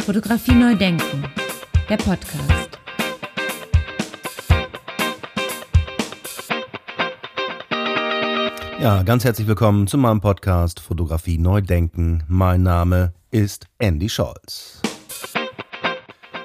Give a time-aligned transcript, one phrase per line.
[0.00, 1.24] Fotografie neu denken,
[1.88, 2.78] der Podcast.
[8.80, 12.24] Ja, ganz herzlich willkommen zu meinem Podcast Fotografie neu denken.
[12.28, 14.80] Mein Name ist Andy Scholz.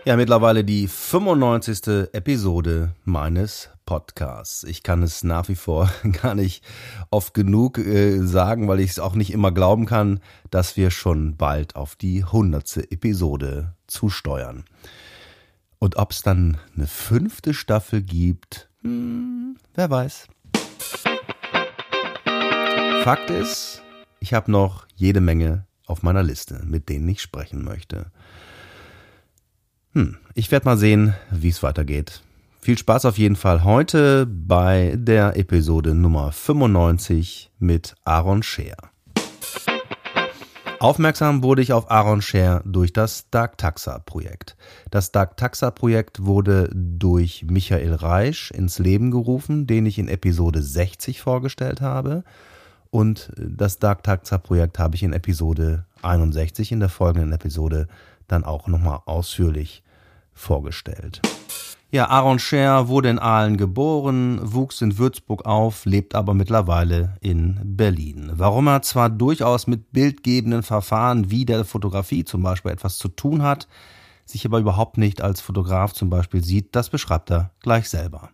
[0.03, 2.09] Ja, mittlerweile die 95.
[2.13, 4.63] Episode meines Podcasts.
[4.63, 5.91] Ich kann es nach wie vor
[6.21, 6.63] gar nicht
[7.11, 10.19] oft genug äh, sagen, weil ich es auch nicht immer glauben kann,
[10.49, 12.91] dass wir schon bald auf die 100.
[12.91, 14.65] Episode zusteuern.
[15.79, 20.27] Und ob es dann eine fünfte Staffel gibt, hm, wer weiß.
[23.03, 23.83] Fakt ist,
[24.19, 28.11] ich habe noch jede Menge auf meiner Liste, mit denen ich sprechen möchte.
[29.93, 32.23] Hm, ich werde mal sehen, wie es weitergeht.
[32.65, 38.75] Viel Spaß auf jeden Fall heute bei der Episode Nummer 95 mit Aaron Scher.
[40.79, 44.57] Aufmerksam wurde ich auf Aaron Scher durch das Dark Taxa Projekt.
[44.89, 50.63] Das Dark Taxa Projekt wurde durch Michael Reisch ins Leben gerufen, den ich in Episode
[50.63, 52.23] 60 vorgestellt habe.
[52.89, 57.87] Und das Dark Taxa Projekt habe ich in Episode 61, in der folgenden Episode,
[58.27, 59.83] dann auch nochmal ausführlich
[60.33, 61.21] vorgestellt.
[61.91, 67.59] Ja, Aaron Scher wurde in Aalen geboren, wuchs in Würzburg auf, lebt aber mittlerweile in
[67.63, 68.31] Berlin.
[68.33, 73.43] Warum er zwar durchaus mit bildgebenden Verfahren wie der Fotografie zum Beispiel etwas zu tun
[73.43, 73.67] hat,
[74.25, 78.29] sich aber überhaupt nicht als Fotograf zum Beispiel sieht, das beschreibt er gleich selber.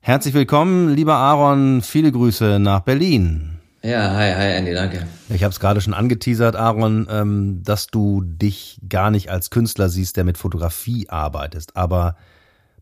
[0.00, 3.58] Herzlich willkommen, lieber Aaron, viele Grüße nach Berlin.
[3.82, 5.06] Ja, hi, hi Andy, danke.
[5.28, 9.88] Ich habe es gerade schon angeteasert, Aaron, ähm, dass du dich gar nicht als Künstler
[9.88, 11.76] siehst, der mit Fotografie arbeitest.
[11.76, 12.16] Aber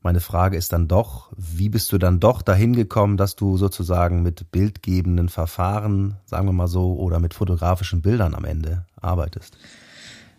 [0.05, 4.23] meine Frage ist dann doch, wie bist du dann doch dahin gekommen, dass du sozusagen
[4.23, 9.57] mit bildgebenden Verfahren, sagen wir mal so, oder mit fotografischen Bildern am Ende arbeitest?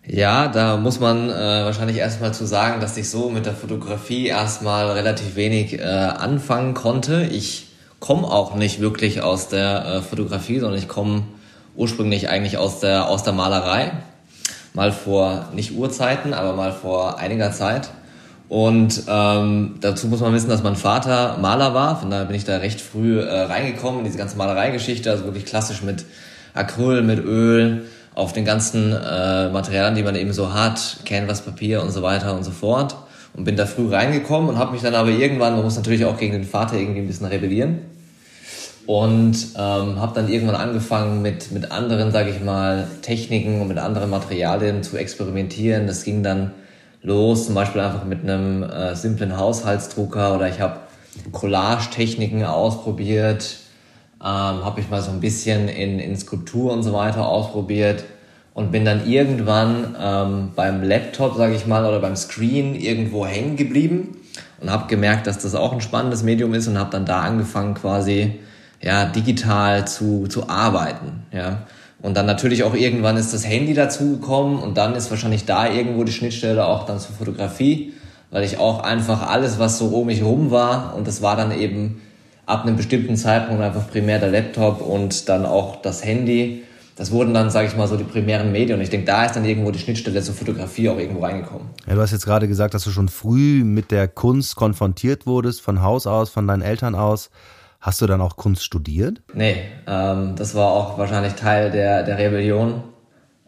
[0.06, 1.34] Ja, da muss man äh,
[1.66, 6.76] wahrscheinlich erstmal zu sagen, dass ich so mit der Fotografie erstmal relativ wenig äh, anfangen
[6.76, 7.24] konnte.
[7.24, 11.24] Ich komme auch nicht wirklich aus der äh, Fotografie, sondern ich komme
[11.76, 13.94] ursprünglich eigentlich aus der, aus der Malerei.
[14.76, 17.90] Mal vor, nicht Urzeiten, aber mal vor einiger Zeit.
[18.48, 22.00] Und ähm, dazu muss man wissen, dass mein Vater Maler war.
[22.00, 25.10] Von daher bin ich da recht früh äh, reingekommen in diese ganze Malereigeschichte.
[25.10, 26.06] Also wirklich klassisch mit
[26.54, 31.92] Acryl, mit Öl, auf den ganzen äh, Materialien, die man eben so hat, Canvas-Papier und
[31.92, 32.96] so weiter und so fort.
[33.36, 36.18] Und bin da früh reingekommen und habe mich dann aber irgendwann, man muss natürlich auch
[36.18, 37.80] gegen den Vater irgendwie ein bisschen rebellieren,
[38.86, 43.78] und ähm, habe dann irgendwann angefangen mit, mit anderen, sage ich mal, Techniken und mit
[43.80, 45.88] anderen Materialien zu experimentieren.
[45.88, 46.52] Das ging dann
[47.06, 50.80] los, zum Beispiel einfach mit einem äh, simplen Haushaltsdrucker oder ich habe
[51.32, 53.58] Collage-Techniken ausprobiert,
[54.20, 58.04] ähm, habe ich mal so ein bisschen in, in Skulptur und so weiter ausprobiert
[58.54, 63.56] und bin dann irgendwann ähm, beim Laptop, sage ich mal, oder beim Screen irgendwo hängen
[63.56, 64.18] geblieben
[64.60, 67.76] und habe gemerkt, dass das auch ein spannendes Medium ist und habe dann da angefangen
[67.76, 68.40] quasi
[68.82, 71.24] ja, digital zu, zu arbeiten.
[71.32, 71.64] Ja.
[72.06, 76.04] Und dann natürlich auch irgendwann ist das Handy dazugekommen und dann ist wahrscheinlich da irgendwo
[76.04, 77.94] die Schnittstelle auch dann zur Fotografie,
[78.30, 81.52] weil ich auch einfach alles, was so um mich herum war und das war dann
[81.52, 82.00] eben
[82.46, 86.64] ab einem bestimmten Zeitpunkt einfach primär der Laptop und dann auch das Handy.
[86.96, 88.78] Das wurden dann, sage ich mal, so die primären Medien.
[88.78, 91.70] Und ich denke, da ist dann irgendwo die Schnittstelle zur Fotografie auch irgendwo reingekommen.
[91.88, 95.60] Ja, du hast jetzt gerade gesagt, dass du schon früh mit der Kunst konfrontiert wurdest,
[95.60, 97.32] von Haus aus, von deinen Eltern aus.
[97.86, 99.22] Hast du dann auch Kunst studiert?
[99.36, 102.82] Nee, ähm, das war auch wahrscheinlich Teil der, der Rebellion.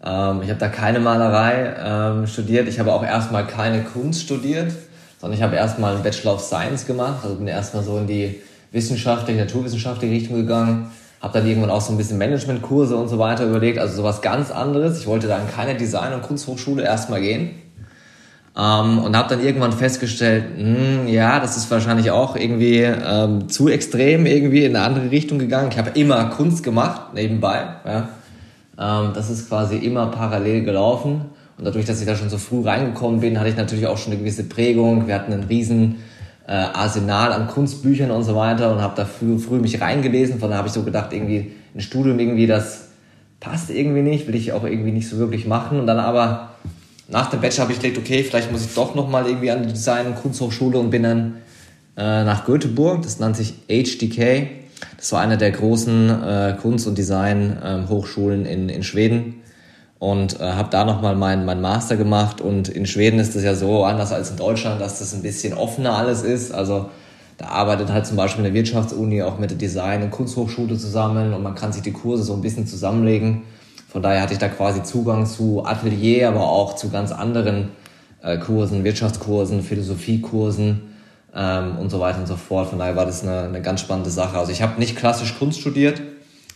[0.06, 2.68] Ähm, ich habe da keine Malerei ähm, studiert.
[2.68, 4.72] Ich habe auch erstmal keine Kunst studiert,
[5.20, 7.22] sondern ich habe erstmal einen Bachelor of Science gemacht.
[7.24, 8.40] Also bin erstmal so in die
[8.72, 10.92] wissenschaftliche, naturwissenschaftliche Richtung gegangen.
[11.20, 13.80] Habe dann irgendwann auch so ein bisschen Managementkurse und so weiter überlegt.
[13.80, 15.00] Also sowas ganz anderes.
[15.00, 17.56] Ich wollte da in keine Design- und Kunsthochschule erstmal gehen.
[18.58, 23.50] Ähm, und habe dann irgendwann festgestellt, mh, hm, ja, das ist wahrscheinlich auch irgendwie ähm,
[23.50, 25.70] zu extrem irgendwie in eine andere Richtung gegangen.
[25.72, 27.68] Ich habe immer Kunst gemacht nebenbei.
[27.86, 28.10] Ja.
[28.80, 31.22] Ähm, das ist quasi immer parallel gelaufen.
[31.58, 34.14] Und dadurch, dass ich da schon so früh reingekommen bin, hatte ich natürlich auch schon
[34.14, 35.08] eine gewisse Prägung.
[35.08, 35.98] Wir hatten einen riesen
[36.48, 40.40] äh, Arsenal an Kunstbüchern und so weiter und habe da früh, früh mich reingelesen.
[40.40, 42.90] Von da habe ich so gedacht, irgendwie ein Studium irgendwie, das
[43.40, 45.80] passt irgendwie nicht, will ich auch irgendwie nicht so wirklich machen.
[45.80, 46.50] Und dann aber
[47.10, 49.74] nach dem Bachelor habe ich gedacht, okay, vielleicht muss ich doch nochmal irgendwie an die
[49.74, 51.38] Design- und Kunsthochschule und bin dann
[51.96, 54.50] äh, nach Göteborg, das nannte sich HDK.
[54.98, 59.42] Das war eine der großen äh, Kunst- und Design-Hochschulen ähm, in, in Schweden
[60.00, 62.42] und äh, habe da nochmal meinen mein Master gemacht.
[62.42, 65.54] Und in Schweden ist das ja so anders als in Deutschland, dass das ein bisschen
[65.54, 66.54] offener alles ist.
[66.54, 66.90] Also
[67.38, 71.42] da arbeitet halt zum Beispiel eine Wirtschaftsuni auch mit der Design- und Kunsthochschule zusammen und
[71.42, 73.44] man kann sich die Kurse so ein bisschen zusammenlegen
[73.88, 77.70] Von daher hatte ich da quasi Zugang zu Atelier, aber auch zu ganz anderen
[78.22, 80.82] äh, Kursen, Wirtschaftskursen, Philosophiekursen
[81.34, 82.70] ähm, und so weiter und so fort.
[82.70, 84.38] Von daher war das eine, eine ganz spannende Sache.
[84.38, 86.02] Also ich habe nicht klassisch Kunst studiert,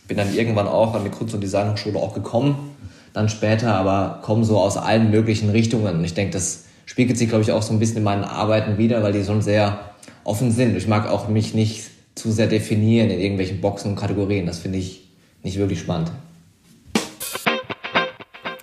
[0.07, 2.75] bin dann irgendwann auch an die Kunst- und Designhochschule auch gekommen,
[3.13, 5.95] dann später, aber komme so aus allen möglichen Richtungen.
[5.95, 8.77] Und ich denke, das spiegelt sich, glaube ich, auch so ein bisschen in meinen Arbeiten
[8.77, 9.79] wieder, weil die schon sehr
[10.25, 10.75] offen sind.
[10.75, 14.45] Ich mag auch mich nicht zu sehr definieren in irgendwelchen Boxen und Kategorien.
[14.45, 15.07] Das finde ich
[15.43, 16.11] nicht wirklich spannend.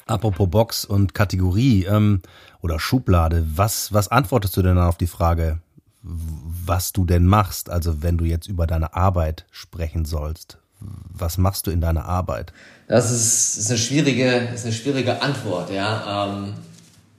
[0.09, 2.23] Apropos Box und Kategorie ähm,
[2.63, 5.59] oder Schublade, was, was antwortest du denn auf die Frage,
[6.03, 7.71] was du denn machst?
[7.71, 12.53] Also wenn du jetzt über deine Arbeit sprechen sollst, was machst du in deiner Arbeit?
[12.87, 16.29] Das ist, ist, eine, schwierige, ist eine schwierige Antwort, ja.
[16.29, 16.55] Ähm,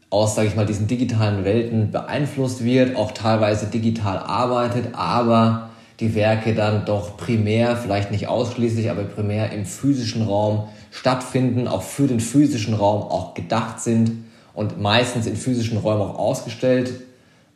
[0.09, 6.13] aus, sage ich mal, diesen digitalen Welten beeinflusst wird, auch teilweise digital arbeitet, aber die
[6.13, 12.05] Werke dann doch primär, vielleicht nicht ausschließlich, aber primär im physischen Raum stattfinden, auch für
[12.05, 14.11] den physischen Raum auch gedacht sind
[14.53, 16.93] und meistens in physischen Räumen auch ausgestellt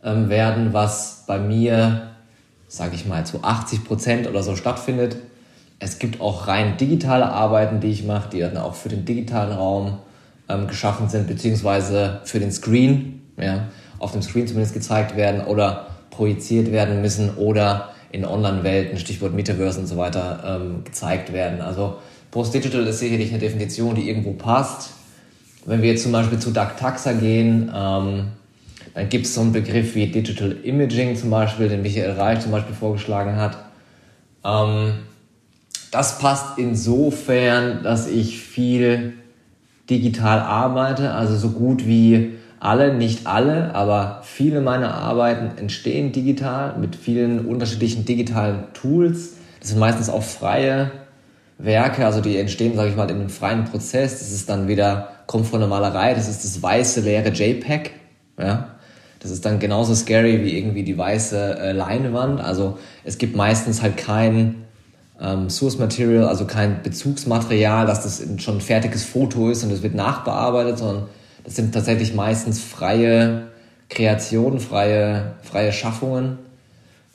[0.03, 2.07] ähm, werden, was bei mir
[2.67, 5.17] sage ich mal, zu 80 Prozent oder so stattfindet.
[5.79, 9.51] Es gibt auch rein digitale Arbeiten, die ich mache, die dann auch für den digitalen
[9.51, 9.99] Raum
[10.49, 13.67] ähm, geschaffen sind, beziehungsweise für den Screen, ja,
[13.99, 19.79] auf dem Screen zumindest gezeigt werden oder projiziert werden müssen oder in Online-Welten, Stichwort Metaverse
[19.79, 21.61] und so weiter, ähm, gezeigt werden.
[21.61, 21.97] Also
[22.31, 24.91] Post-Digital ist sicherlich eine Definition, die irgendwo passt.
[25.65, 28.27] Wenn wir jetzt zum Beispiel zu DuckTaxa gehen, ähm,
[28.97, 32.51] dann gibt es so einen Begriff wie Digital Imaging zum Beispiel, den Michael Reich zum
[32.51, 33.55] Beispiel vorgeschlagen hat.
[34.43, 34.93] Ähm,
[35.91, 39.13] das passt insofern, dass ich viel
[39.87, 46.79] digital arbeite, also so gut wie alle, nicht alle, aber viele meiner Arbeiten entstehen digital
[46.79, 49.33] mit vielen unterschiedlichen digitalen Tools.
[49.59, 50.89] Das sind meistens auch freie
[51.59, 54.17] Werke, also die entstehen, sage ich mal, in einem freien Prozess.
[54.17, 57.91] Das ist dann wieder, kommt von der Malerei, das ist das weiße, leere JPEG.
[58.39, 58.69] Ja?
[59.19, 62.39] Das ist dann genauso scary wie irgendwie die weiße äh, Leinwand.
[62.39, 64.63] Also es gibt meistens halt kein
[65.19, 69.81] ähm, Source Material, also kein Bezugsmaterial, dass das schon ein fertiges Foto ist und es
[69.81, 71.07] wird nachbearbeitet, sondern
[71.43, 73.47] das sind tatsächlich meistens freie
[73.89, 76.37] Kreationen, freie, freie Schaffungen.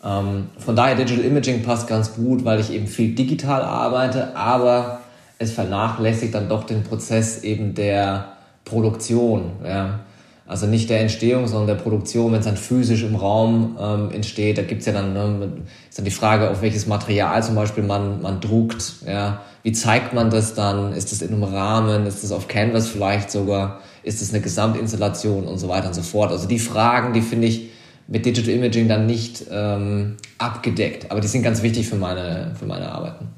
[0.05, 5.01] Ähm, von daher Digital Imaging passt ganz gut, weil ich eben viel digital arbeite, aber
[5.39, 8.33] es vernachlässigt dann doch den Prozess eben der
[8.65, 9.53] Produktion.
[9.65, 10.01] Ja.
[10.47, 14.59] Also nicht der Entstehung, sondern der Produktion, wenn es dann physisch im Raum ähm, entsteht.
[14.59, 15.53] Da gibt's ja dann, ne,
[15.89, 18.95] ist dann die Frage, auf welches Material zum Beispiel man, man druckt.
[19.07, 19.43] Ja.
[19.63, 20.93] Wie zeigt man das dann?
[20.93, 22.07] Ist das in einem Rahmen?
[22.07, 23.81] Ist das auf Canvas vielleicht sogar?
[24.03, 26.33] Ist das eine Gesamtinstallation und so weiter und so fort?
[26.33, 27.71] Also die Fragen, die finde ich
[28.09, 31.11] mit Digital Imaging dann nicht ähm, abgedeckt.
[31.11, 33.29] Aber die sind ganz wichtig für meine, für meine Arbeiten.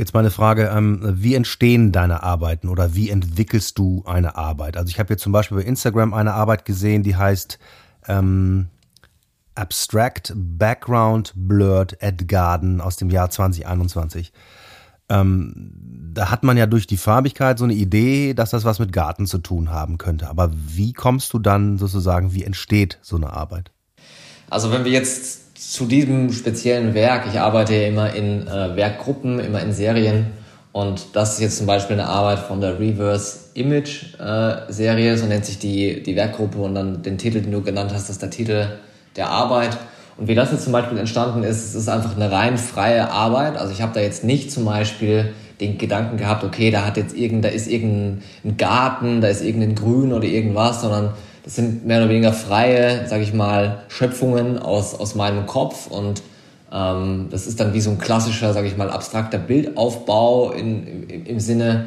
[0.00, 4.78] Jetzt meine Frage, ähm, wie entstehen deine Arbeiten oder wie entwickelst du eine Arbeit?
[4.78, 7.58] Also ich habe jetzt zum Beispiel bei Instagram eine Arbeit gesehen, die heißt
[8.08, 8.68] ähm,
[9.54, 14.32] Abstract Background Blurred at Garden aus dem Jahr 2021.
[15.10, 15.70] Ähm,
[16.14, 19.26] da hat man ja durch die Farbigkeit so eine Idee, dass das was mit Garten
[19.26, 20.30] zu tun haben könnte.
[20.30, 23.70] Aber wie kommst du dann sozusagen, wie entsteht so eine Arbeit?
[24.48, 29.38] Also wenn wir jetzt zu diesem speziellen Werk, ich arbeite ja immer in äh, Werkgruppen,
[29.40, 30.28] immer in Serien
[30.72, 35.26] und das ist jetzt zum Beispiel eine Arbeit von der Reverse Image äh, Serie, so
[35.26, 38.22] nennt sich die, die Werkgruppe und dann den Titel, den du genannt hast, das ist
[38.22, 38.68] der Titel
[39.16, 39.76] der Arbeit.
[40.16, 43.56] Und wie das jetzt zum Beispiel entstanden ist, es ist einfach eine rein freie Arbeit.
[43.56, 47.14] Also ich habe da jetzt nicht zum Beispiel den Gedanken gehabt, okay, da hat jetzt
[47.14, 48.22] irgend, da ist irgendein
[48.56, 51.12] Garten, da ist irgendein Grün oder irgendwas, sondern
[51.44, 56.22] das sind mehr oder weniger freie, sage ich mal, Schöpfungen aus, aus meinem Kopf und
[56.72, 61.26] ähm, das ist dann wie so ein klassischer, sage ich mal, abstrakter Bildaufbau in, im,
[61.26, 61.86] im Sinne,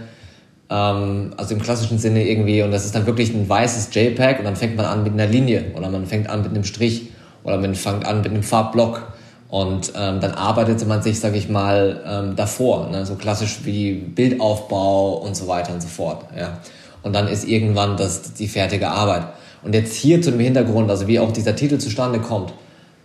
[0.69, 4.45] ähm, also im klassischen Sinne irgendwie und das ist dann wirklich ein weißes JPEG und
[4.45, 7.11] dann fängt man an mit einer Linie oder man fängt an mit einem Strich
[7.43, 9.13] oder man fängt an mit einem Farbblock
[9.53, 13.05] und ähm, dann arbeitet man sich, sage ich mal, ähm, davor, ne?
[13.05, 16.25] so klassisch wie Bildaufbau und so weiter und so fort.
[16.35, 16.57] Ja.
[17.03, 19.27] Und dann ist irgendwann das die fertige Arbeit.
[19.63, 22.53] Und jetzt hier zu dem Hintergrund, also wie auch dieser Titel zustande kommt.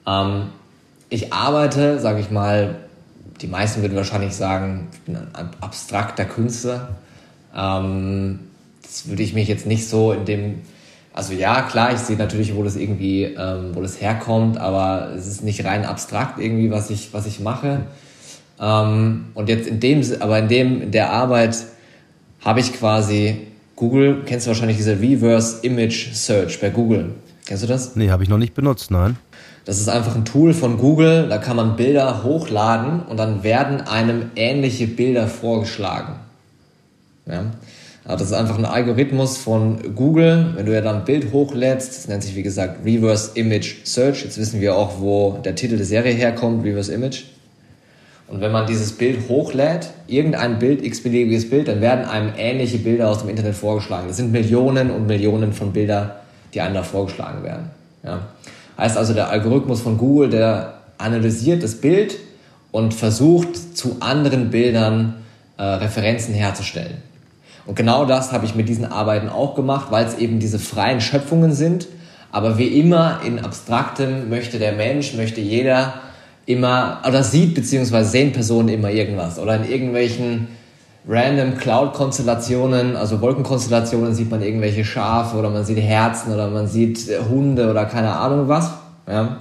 [0.06, 0.48] Ähm,
[1.08, 2.76] ich arbeite, sage ich mal,
[3.40, 6.96] die meisten würden wahrscheinlich sagen, ich bin ein abstrakter Künstler.
[7.54, 8.40] Ähm,
[8.82, 10.62] das würde ich mich jetzt nicht so in dem,
[11.14, 15.26] Also ja, klar, ich sehe natürlich, wo das irgendwie, ähm, wo das herkommt, aber es
[15.26, 17.82] ist nicht rein abstrakt irgendwie, was ich, was ich mache.
[18.60, 21.56] Ähm, und jetzt in dem, aber in dem, in der Arbeit
[22.44, 23.46] habe ich quasi
[23.78, 27.10] Google, kennst du wahrscheinlich diese Reverse Image Search bei Google.
[27.46, 27.94] Kennst du das?
[27.94, 29.16] Nee, habe ich noch nicht benutzt, nein.
[29.64, 33.82] Das ist einfach ein Tool von Google, da kann man Bilder hochladen und dann werden
[33.82, 36.14] einem ähnliche Bilder vorgeschlagen.
[37.26, 37.44] Ja?
[38.04, 40.54] Aber das ist einfach ein Algorithmus von Google.
[40.56, 44.24] Wenn du ja dann ein Bild hochlädst, das nennt sich wie gesagt Reverse Image Search.
[44.24, 47.24] Jetzt wissen wir auch, wo der Titel der Serie herkommt, Reverse Image.
[48.28, 53.08] Und wenn man dieses Bild hochlädt, irgendein Bild, x-beliebiges Bild, dann werden einem ähnliche Bilder
[53.08, 54.06] aus dem Internet vorgeschlagen.
[54.06, 56.10] Das sind Millionen und Millionen von Bildern,
[56.52, 57.70] die einem da vorgeschlagen werden.
[58.04, 58.20] Ja.
[58.76, 62.16] Heißt also, der Algorithmus von Google, der analysiert das Bild
[62.70, 65.14] und versucht zu anderen Bildern
[65.56, 66.98] äh, Referenzen herzustellen.
[67.66, 71.00] Und genau das habe ich mit diesen Arbeiten auch gemacht, weil es eben diese freien
[71.00, 71.88] Schöpfungen sind.
[72.30, 75.94] Aber wie immer in Abstraktem möchte der Mensch, möchte jeder
[76.48, 79.38] immer, oder sieht beziehungsweise sehen Personen immer irgendwas.
[79.38, 80.48] Oder in irgendwelchen
[81.06, 87.00] random Cloud-Konstellationen, also Wolkenkonstellationen sieht man irgendwelche Schafe oder man sieht Herzen oder man sieht
[87.28, 88.70] Hunde oder keine Ahnung was.
[89.06, 89.36] Ja?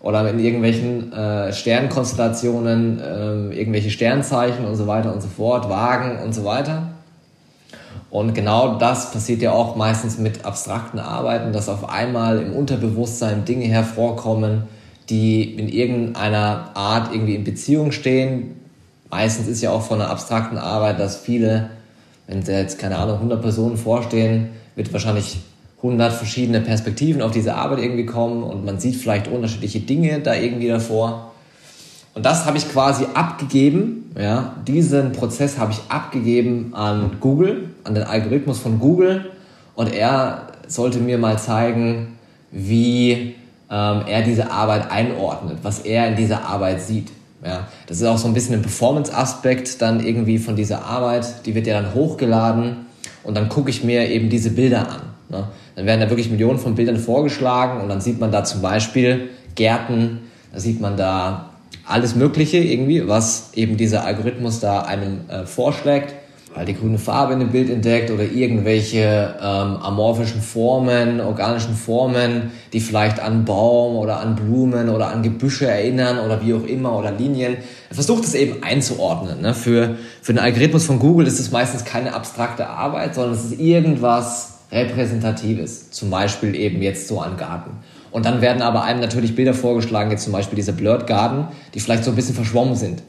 [0.00, 6.20] Oder in irgendwelchen äh, Sternkonstellationen äh, irgendwelche Sternzeichen und so weiter und so fort, Wagen
[6.24, 6.90] und so weiter.
[8.08, 13.44] Und genau das passiert ja auch meistens mit abstrakten Arbeiten, dass auf einmal im Unterbewusstsein
[13.44, 14.62] Dinge hervorkommen,
[15.08, 18.56] die in irgendeiner Art irgendwie in Beziehung stehen.
[19.10, 21.70] Meistens ist ja auch von einer abstrakten Arbeit, dass viele,
[22.26, 25.38] wenn da jetzt keine Ahnung 100 Personen vorstehen, wird wahrscheinlich
[25.78, 30.34] 100 verschiedene Perspektiven auf diese Arbeit irgendwie kommen und man sieht vielleicht unterschiedliche Dinge da
[30.34, 31.32] irgendwie davor.
[32.14, 37.94] Und das habe ich quasi abgegeben, ja, diesen Prozess habe ich abgegeben an Google, an
[37.94, 39.30] den Algorithmus von Google
[39.74, 42.16] und er sollte mir mal zeigen,
[42.50, 43.34] wie
[43.70, 47.10] ähm, er diese Arbeit einordnet, was er in dieser Arbeit sieht.
[47.44, 51.46] Ja, das ist auch so ein bisschen ein Performance-Aspekt dann irgendwie von dieser Arbeit.
[51.46, 52.86] Die wird ja dann hochgeladen
[53.22, 55.02] und dann gucke ich mir eben diese Bilder an.
[55.28, 55.44] Ne?
[55.74, 59.30] Dann werden da wirklich Millionen von Bildern vorgeschlagen und dann sieht man da zum Beispiel
[59.54, 60.20] Gärten,
[60.52, 61.50] da sieht man da
[61.84, 66.14] alles Mögliche irgendwie, was eben dieser Algorithmus da einem äh, vorschlägt
[66.56, 72.50] halt die grüne Farbe in dem Bild entdeckt oder irgendwelche ähm, amorphischen Formen, organischen Formen,
[72.72, 76.96] die vielleicht an Baum oder an Blumen oder an Gebüsche erinnern oder wie auch immer
[76.98, 77.58] oder Linien.
[77.90, 79.42] Er versucht es eben einzuordnen.
[79.42, 79.52] Ne?
[79.52, 83.60] Für, für den Algorithmus von Google ist es meistens keine abstrakte Arbeit, sondern es ist
[83.60, 85.90] irgendwas Repräsentatives.
[85.90, 87.70] Zum Beispiel eben jetzt so ein Garten.
[88.10, 91.80] Und dann werden aber einem natürlich Bilder vorgeschlagen, jetzt zum Beispiel diese Blurred Garden, die
[91.80, 93.02] vielleicht so ein bisschen verschwommen sind.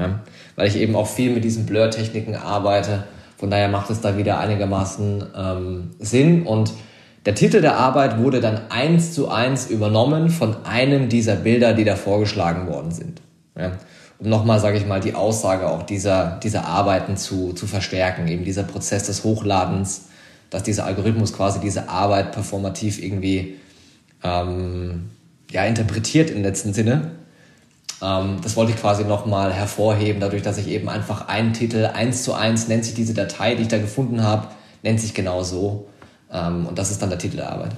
[0.00, 0.20] Ja?
[0.56, 3.04] Weil ich eben auch viel mit diesen Blur-Techniken arbeite.
[3.36, 6.46] Von daher macht es da wieder einigermaßen ähm, Sinn.
[6.46, 6.72] Und
[7.26, 11.84] der Titel der Arbeit wurde dann eins zu eins übernommen von einem dieser Bilder, die
[11.84, 13.20] da vorgeschlagen worden sind.
[13.56, 13.72] Ja?
[14.18, 18.28] Um nochmal, sage ich mal, die Aussage auch dieser, dieser Arbeiten zu, zu verstärken.
[18.28, 20.08] Eben dieser Prozess des Hochladens,
[20.50, 23.56] dass dieser Algorithmus quasi diese Arbeit performativ irgendwie
[24.22, 25.10] ähm,
[25.50, 27.12] ja, interpretiert im letzten Sinne
[28.02, 32.22] ähm, das wollte ich quasi nochmal hervorheben, dadurch, dass ich eben einfach einen Titel eins
[32.22, 34.48] zu eins nennt sich diese Datei, die ich da gefunden habe,
[34.82, 35.88] nennt sich genau so.
[36.32, 37.72] Ähm, und das ist dann der Titel der Arbeit.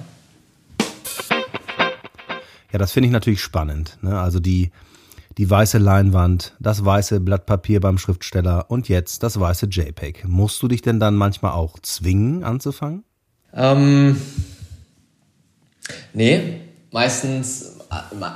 [2.71, 3.97] Ja, das finde ich natürlich spannend.
[4.01, 4.19] Ne?
[4.19, 4.71] Also die,
[5.37, 10.25] die weiße Leinwand, das weiße Blatt Papier beim Schriftsteller und jetzt das weiße JPEG.
[10.27, 13.03] Musst du dich denn dann manchmal auch zwingen anzufangen?
[13.53, 14.19] Ähm,
[16.13, 16.61] nee,
[16.91, 17.72] meistens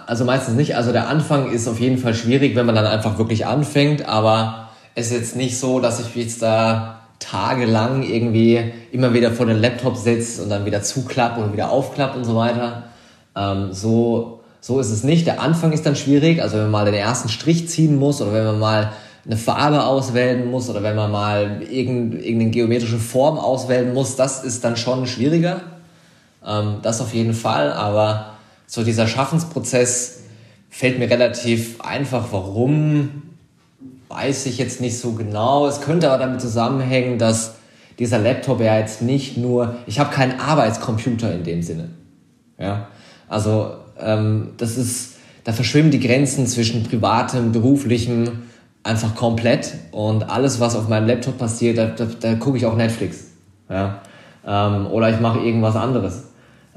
[0.05, 0.75] also meistens nicht.
[0.75, 4.69] Also der Anfang ist auf jeden Fall schwierig, wenn man dann einfach wirklich anfängt, aber
[4.95, 9.59] es ist jetzt nicht so, dass ich jetzt da tagelang irgendwie immer wieder vor den
[9.59, 12.83] Laptop sitze und dann wieder zuklappe und wieder aufklappe und so weiter.
[13.35, 15.27] Ähm, so, so ist es nicht.
[15.27, 18.33] Der Anfang ist dann schwierig, also wenn man mal den ersten Strich ziehen muss oder
[18.33, 18.91] wenn man mal
[19.25, 24.63] eine Farbe auswählen muss oder wenn man mal irgendeine geometrische Form auswählen muss, das ist
[24.63, 25.61] dann schon schwieriger.
[26.45, 28.36] Ähm, das auf jeden Fall, aber
[28.67, 30.19] so dieser Schaffensprozess
[30.69, 32.27] fällt mir relativ einfach.
[32.31, 33.23] Warum,
[34.09, 35.65] weiß ich jetzt nicht so genau.
[35.67, 37.55] Es könnte aber damit zusammenhängen, dass
[37.97, 41.89] dieser Laptop ja jetzt nicht nur, ich habe keinen Arbeitscomputer in dem Sinne.
[42.59, 42.89] Ja,
[43.27, 48.43] also ähm, das ist, da verschwimmen die Grenzen zwischen privatem, beruflichem
[48.83, 52.75] einfach komplett und alles, was auf meinem Laptop passiert, da, da, da gucke ich auch
[52.75, 53.25] Netflix.
[53.69, 54.01] Ja,
[54.45, 56.26] ähm, oder ich mache irgendwas anderes.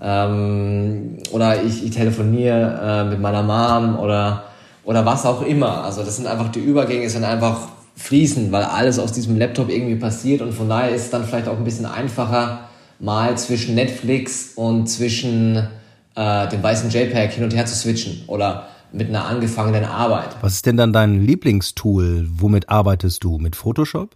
[0.01, 4.45] Ähm, oder ich, ich telefoniere äh, mit meiner Mom oder,
[4.85, 5.85] oder was auch immer.
[5.85, 9.97] Also das sind einfach die Übergänge, sind einfach fließen, weil alles aus diesem Laptop irgendwie
[9.97, 14.53] passiert und von daher ist es dann vielleicht auch ein bisschen einfacher, mal zwischen Netflix
[14.57, 15.69] und zwischen
[16.15, 20.37] äh, dem weißen JPEG hin und her zu switchen oder mit einer angefangenen Arbeit.
[20.41, 22.27] Was ist denn dann dein Lieblingstool?
[22.31, 23.39] Womit arbeitest du?
[23.39, 24.15] Mit Photoshop?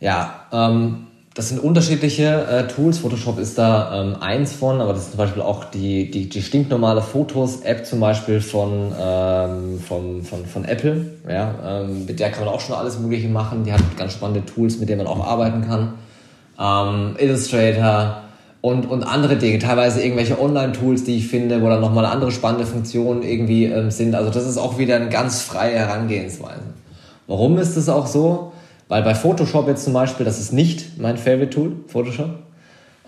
[0.00, 2.98] Ja, ähm, das sind unterschiedliche äh, Tools.
[2.98, 6.42] Photoshop ist da ähm, eins von, aber das ist zum Beispiel auch die, die, die
[6.42, 11.06] stinknormale Fotos-App zum Beispiel von, ähm, von, von, von Apple.
[11.28, 13.64] Ja, ähm, mit der kann man auch schon alles Mögliche machen.
[13.64, 15.94] Die hat ganz spannende Tools, mit denen man auch arbeiten kann.
[16.60, 18.22] Ähm, Illustrator
[18.60, 22.66] und, und andere Dinge, teilweise irgendwelche Online-Tools, die ich finde, wo dann nochmal andere spannende
[22.66, 24.14] Funktionen irgendwie ähm, sind.
[24.14, 26.60] Also das ist auch wieder eine ganz freie Herangehensweise.
[27.26, 28.52] Warum ist das auch so?
[28.92, 32.28] Weil bei Photoshop jetzt zum Beispiel, das ist nicht mein Favorite Tool, Photoshop.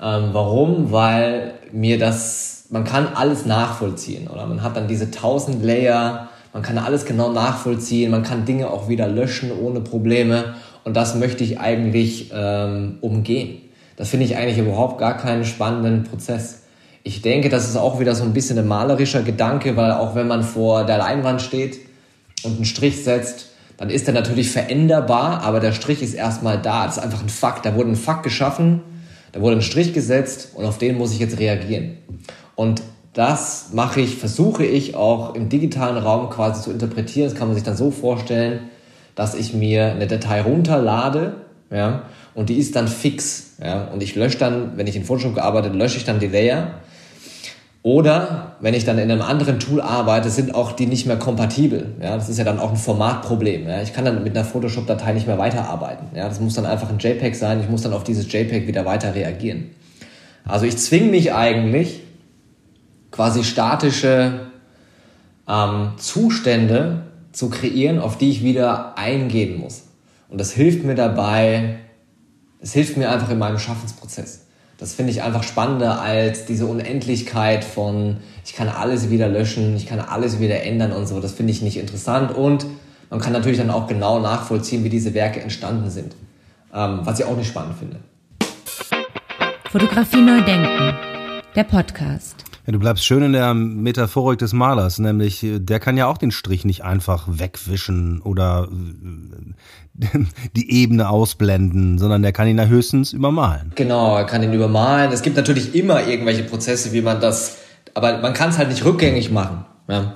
[0.02, 0.92] Ähm, warum?
[0.92, 4.46] Weil mir das, man kann alles nachvollziehen, oder?
[4.46, 8.88] Man hat dann diese 1000 Layer, man kann alles genau nachvollziehen, man kann Dinge auch
[8.88, 10.54] wieder löschen ohne Probleme.
[10.84, 13.60] Und das möchte ich eigentlich ähm, umgehen.
[13.96, 16.62] Das finde ich eigentlich überhaupt gar keinen spannenden Prozess.
[17.02, 20.28] Ich denke, das ist auch wieder so ein bisschen ein malerischer Gedanke, weil auch wenn
[20.28, 21.78] man vor der Leinwand steht
[22.42, 26.86] und einen Strich setzt, dann ist er natürlich veränderbar, aber der Strich ist erstmal da.
[26.86, 27.66] Das ist einfach ein Fakt.
[27.66, 28.82] Da wurde ein Fakt geschaffen,
[29.32, 31.98] da wurde ein Strich gesetzt und auf den muss ich jetzt reagieren.
[32.54, 32.82] Und
[33.14, 37.28] das mache ich, versuche ich auch im digitalen Raum quasi zu interpretieren.
[37.28, 38.70] Das kann man sich dann so vorstellen,
[39.14, 41.36] dass ich mir eine Datei runterlade,
[41.70, 42.02] ja,
[42.34, 45.74] und die ist dann fix, ja, und ich lösche dann, wenn ich in Photoshop gearbeitet,
[45.74, 46.80] lösche ich dann die Layer
[47.84, 51.92] oder wenn ich dann in einem anderen Tool arbeite, sind auch die nicht mehr kompatibel.
[52.00, 53.68] Ja, das ist ja dann auch ein Formatproblem.
[53.68, 53.82] Ja.
[53.82, 56.06] Ich kann dann mit einer Photoshop-Datei nicht mehr weiterarbeiten.
[56.16, 57.60] Ja, das muss dann einfach ein JPEG sein.
[57.60, 59.66] Ich muss dann auf dieses JPEG wieder weiter reagieren.
[60.46, 62.00] Also ich zwinge mich eigentlich,
[63.10, 64.46] quasi statische
[65.46, 69.82] ähm, Zustände zu kreieren, auf die ich wieder eingehen muss.
[70.30, 71.80] Und das hilft mir dabei,
[72.60, 74.43] es hilft mir einfach in meinem Schaffensprozess.
[74.78, 79.86] Das finde ich einfach spannender als diese Unendlichkeit von, ich kann alles wieder löschen, ich
[79.86, 81.20] kann alles wieder ändern und so.
[81.20, 82.66] Das finde ich nicht interessant und
[83.10, 86.16] man kann natürlich dann auch genau nachvollziehen, wie diese Werke entstanden sind.
[86.74, 87.96] Ähm, was ich auch nicht spannend finde.
[89.70, 90.94] Fotografie neu denken.
[91.54, 92.44] Der Podcast.
[92.66, 96.30] Ja, du bleibst schön in der Metaphorik des Malers, nämlich der kann ja auch den
[96.30, 98.68] Strich nicht einfach wegwischen oder
[100.00, 100.24] äh,
[100.56, 103.72] die Ebene ausblenden, sondern der kann ihn ja höchstens übermalen.
[103.74, 105.12] Genau, er kann ihn übermalen.
[105.12, 107.58] Es gibt natürlich immer irgendwelche Prozesse, wie man das,
[107.92, 109.66] aber man kann es halt nicht rückgängig machen.
[109.88, 110.14] Ja.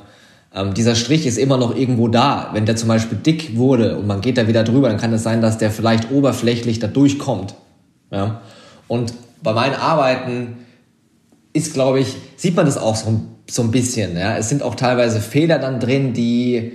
[0.55, 2.49] Ähm, dieser Strich ist immer noch irgendwo da.
[2.55, 5.23] Wenn der zum Beispiel dick wurde und man geht da wieder drüber, dann kann es
[5.23, 7.55] sein, dass der vielleicht oberflächlich da durchkommt.
[8.11, 8.41] Ja.
[8.87, 10.57] Und bei meinen Arbeiten
[11.53, 14.17] ist, glaube ich, sieht man das auch so, so ein bisschen.
[14.17, 14.37] Ja?
[14.37, 16.73] Es sind auch teilweise Fehler dann drin, die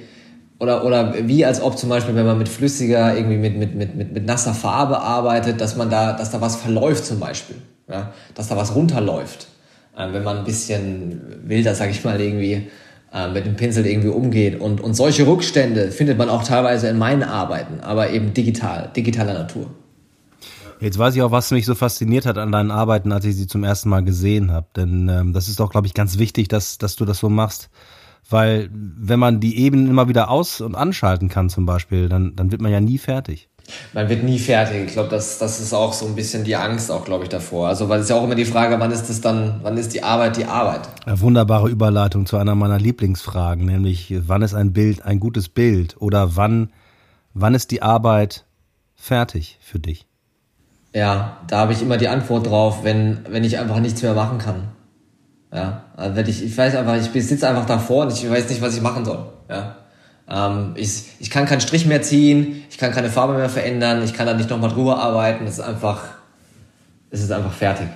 [0.59, 3.95] oder, oder wie als ob zum Beispiel, wenn man mit flüssiger, irgendwie mit, mit, mit,
[3.95, 7.57] mit, mit nasser Farbe arbeitet, dass man da, dass da was verläuft zum Beispiel.
[7.89, 8.13] Ja?
[8.35, 9.47] Dass da was runterläuft.
[9.97, 12.67] Äh, wenn man ein bisschen wilder, sag ich mal, irgendwie
[13.13, 14.59] äh, mit dem Pinsel irgendwie umgeht.
[14.59, 19.33] Und, und solche Rückstände findet man auch teilweise in meinen Arbeiten, aber eben digital, digitaler
[19.33, 19.67] Natur.
[20.83, 23.47] Jetzt weiß ich auch, was mich so fasziniert hat an deinen Arbeiten, als ich sie
[23.47, 24.67] zum ersten Mal gesehen habe.
[24.75, 27.69] Denn ähm, das ist auch, glaube ich, ganz wichtig, dass, dass du das so machst.
[28.29, 32.51] Weil wenn man die Ebenen immer wieder aus- und anschalten kann zum Beispiel, dann, dann
[32.51, 33.47] wird man ja nie fertig.
[33.93, 34.87] Man wird nie fertig.
[34.87, 37.69] Ich glaube, das, das ist auch so ein bisschen die Angst auch, glaube ich, davor.
[37.69, 40.03] Also, weil es ja auch immer die Frage, wann ist es dann, wann ist die
[40.03, 40.89] Arbeit die Arbeit?
[41.05, 45.95] Eine wunderbare Überleitung zu einer meiner Lieblingsfragen, nämlich wann ist ein Bild ein gutes Bild
[46.01, 46.73] oder wann,
[47.33, 48.43] wann ist die Arbeit
[48.97, 50.07] fertig für dich?
[50.93, 54.37] Ja, da habe ich immer die Antwort drauf, wenn, wenn ich einfach nichts mehr machen
[54.37, 54.67] kann.
[55.51, 58.61] Ja, also wenn ich, ich weiß einfach, ich sitze einfach davor und ich weiß nicht,
[58.61, 59.25] was ich machen soll.
[59.49, 59.75] Ja.
[60.29, 64.13] Ähm, ich, ich kann keinen Strich mehr ziehen, ich kann keine Farbe mehr verändern, ich
[64.13, 65.45] kann da nicht nochmal drüber arbeiten.
[65.45, 66.01] Es ist einfach,
[67.09, 67.87] es ist einfach fertig.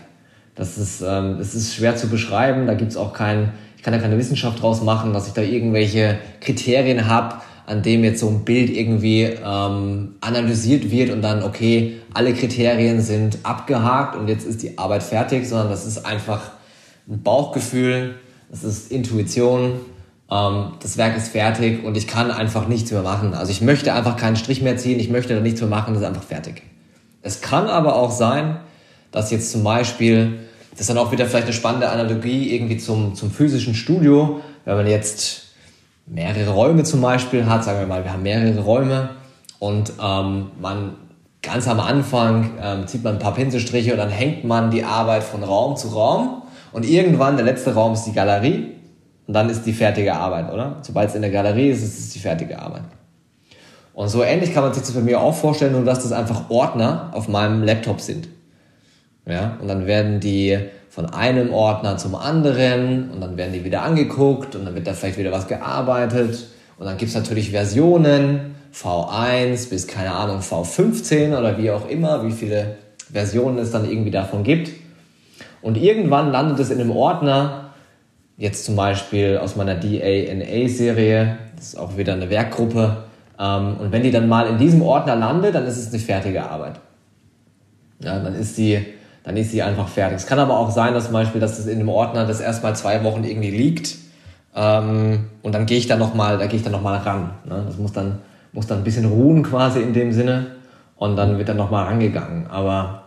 [0.55, 3.99] Das ist, ähm, es ist schwer zu beschreiben, da gibt's auch kein, ich kann da
[3.99, 7.35] keine Wissenschaft draus machen, dass ich da irgendwelche Kriterien habe,
[7.67, 13.01] an dem jetzt so ein Bild irgendwie ähm, analysiert wird und dann, okay, alle Kriterien
[13.01, 16.51] sind abgehakt und jetzt ist die Arbeit fertig, sondern das ist einfach
[17.09, 18.15] ein Bauchgefühl,
[18.49, 19.81] das ist Intuition,
[20.31, 23.33] ähm, das Werk ist fertig und ich kann einfach nichts mehr machen.
[23.33, 26.03] Also ich möchte einfach keinen Strich mehr ziehen, ich möchte da nichts mehr machen, das
[26.03, 26.63] ist einfach fertig.
[27.21, 28.61] Es kann aber auch sein,
[29.11, 30.39] dass jetzt zum Beispiel,
[30.71, 34.77] das ist dann auch wieder vielleicht eine spannende Analogie irgendwie zum, zum physischen Studio, wenn
[34.77, 35.46] man jetzt
[36.07, 39.09] mehrere Räume zum Beispiel hat, sagen wir mal, wir haben mehrere Räume
[39.59, 40.95] und ähm, man
[41.41, 45.23] ganz am Anfang ähm, zieht man ein paar Pinselstriche und dann hängt man die Arbeit
[45.23, 48.71] von Raum zu Raum und irgendwann der letzte Raum ist die Galerie
[49.27, 50.77] und dann ist die fertige Arbeit, oder?
[50.81, 52.83] Sobald es in der Galerie ist, ist es die fertige Arbeit.
[53.93, 56.49] Und so ähnlich kann man sich das bei mir auch vorstellen, nur dass das einfach
[56.49, 58.29] Ordner auf meinem Laptop sind.
[59.25, 60.57] Ja, und dann werden die
[60.97, 64.93] von einem Ordner zum anderen und dann werden die wieder angeguckt und dann wird da
[64.93, 66.47] vielleicht wieder was gearbeitet
[66.79, 72.31] und dann gibt's natürlich Versionen, V1 bis keine Ahnung V15 oder wie auch immer, wie
[72.31, 72.77] viele
[73.13, 74.71] Versionen es dann irgendwie davon gibt.
[75.61, 77.75] Und irgendwann landet es in einem Ordner,
[78.37, 83.03] jetzt zum Beispiel aus meiner DANA-Serie, das ist auch wieder eine Werkgruppe,
[83.39, 86.49] ähm, und wenn die dann mal in diesem Ordner landet, dann ist es eine fertige
[86.49, 86.79] Arbeit.
[87.99, 88.83] Ja, dann ist sie,
[89.27, 90.15] dann ist sie einfach fertig.
[90.15, 92.77] Es kann aber auch sein, dass zum Beispiel, dass es in dem Ordner das erstmal
[92.77, 93.97] zwei Wochen irgendwie liegt,
[94.55, 97.31] ähm, und dann gehe ich da nochmal, da gehe ich dann nochmal ran.
[97.43, 97.61] Ne?
[97.67, 98.19] Das muss dann,
[98.53, 100.55] muss dann ein bisschen ruhen quasi in dem Sinne,
[100.95, 102.47] und dann wird dann nochmal rangegangen.
[102.47, 103.03] Aber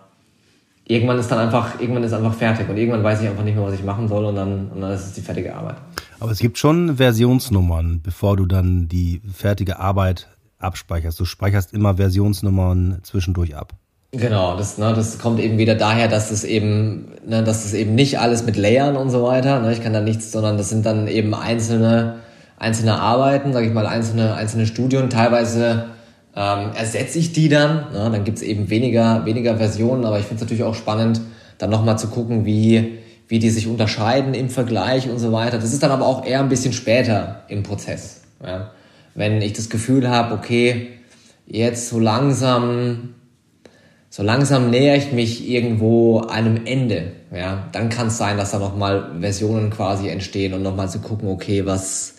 [0.84, 3.64] irgendwann ist dann einfach, irgendwann ist einfach fertig und irgendwann weiß ich einfach nicht mehr,
[3.64, 5.76] was ich machen soll und dann, und dann ist es die fertige Arbeit.
[6.20, 10.28] Aber es gibt schon Versionsnummern, bevor du dann die fertige Arbeit
[10.58, 11.18] abspeicherst.
[11.18, 13.72] Du speicherst immer Versionsnummern zwischendurch ab.
[14.12, 17.94] Genau, das, ne, das kommt eben wieder daher, dass es eben, ne, dass es eben
[17.94, 20.84] nicht alles mit Layern und so weiter, ne, ich kann da nichts, sondern das sind
[20.84, 22.16] dann eben einzelne,
[22.58, 25.86] einzelne Arbeiten, sage ich mal, einzelne, einzelne Studien, teilweise
[26.34, 27.92] ähm, ersetze ich die dann.
[27.92, 28.10] Ne?
[28.12, 31.20] Dann gibt's eben weniger, weniger Versionen, aber ich finde es natürlich auch spannend,
[31.58, 35.58] dann nochmal zu gucken, wie, wie die sich unterscheiden im Vergleich und so weiter.
[35.58, 38.22] Das ist dann aber auch eher ein bisschen später im Prozess.
[38.44, 38.70] Ja?
[39.14, 40.88] Wenn ich das Gefühl habe, okay,
[41.46, 43.14] jetzt so langsam,
[44.12, 48.58] so langsam näher ich mich irgendwo einem Ende, ja, dann kann es sein, dass da
[48.58, 52.14] nochmal Versionen quasi entstehen und nochmal zu gucken, okay, was,